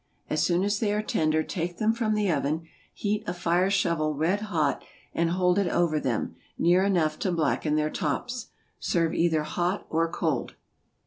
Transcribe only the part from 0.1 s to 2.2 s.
As soon as they are tender take them from